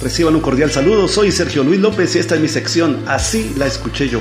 [0.00, 3.66] Reciban un cordial saludo, soy Sergio Luis López y esta es mi sección, así la
[3.66, 4.20] escuché yo.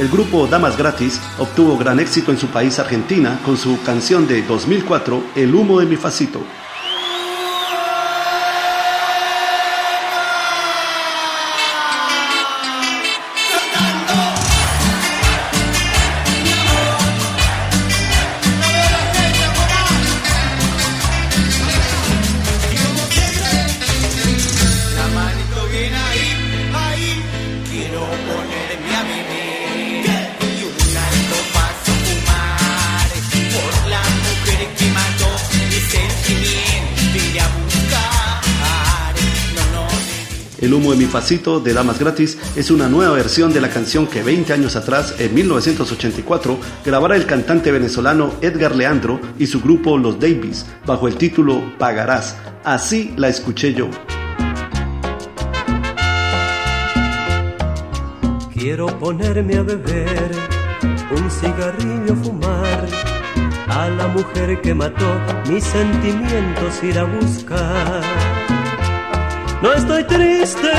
[0.00, 4.42] El grupo Damas Gratis obtuvo gran éxito en su país Argentina con su canción de
[4.42, 6.40] 2004 El humo de mi facito.
[40.64, 44.06] El humo de mi facito de Damas Gratis es una nueva versión de la canción
[44.06, 49.98] que 20 años atrás, en 1984, grabara el cantante venezolano Edgar Leandro y su grupo
[49.98, 52.38] Los Davies, bajo el título Pagarás.
[52.64, 53.90] Así la escuché yo.
[58.54, 60.30] Quiero ponerme a beber,
[61.14, 62.86] un cigarrillo fumar,
[63.68, 65.14] a la mujer que mató
[65.46, 68.33] mis sentimientos ir a buscar
[69.64, 70.70] no estoy triste,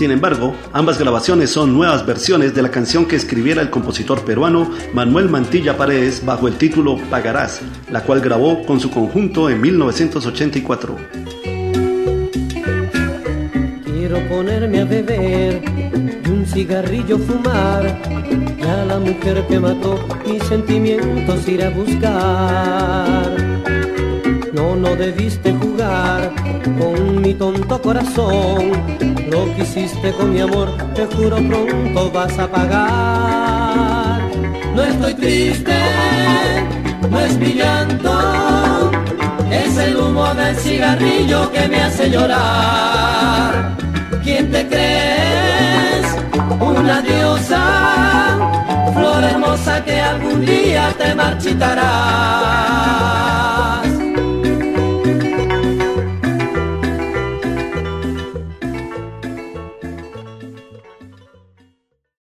[0.00, 4.70] Sin embargo, ambas grabaciones son nuevas versiones de la canción que escribiera el compositor peruano
[4.94, 10.96] Manuel Mantilla Paredes bajo el título Pagarás, la cual grabó con su conjunto en 1984.
[13.84, 18.00] Quiero ponerme a beber y un cigarrillo fumar,
[18.58, 23.39] y a la mujer que mató mis sentimientos ir a buscar.
[24.60, 26.34] No, no debiste jugar
[26.78, 28.72] con mi tonto corazón
[29.30, 34.20] lo que hiciste con mi amor, te juro pronto vas a pagar.
[34.74, 35.78] No estoy triste,
[37.08, 38.90] no es mi llanto,
[39.50, 43.76] es el humo del cigarrillo que me hace llorar.
[44.22, 46.06] ¿Quién te crees?
[46.60, 47.62] Una diosa,
[48.92, 52.09] flor hermosa que algún día te marchitará.